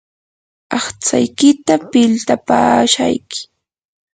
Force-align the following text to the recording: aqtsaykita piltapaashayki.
aqtsaykita 0.77 1.73
piltapaashayki. 1.91 3.39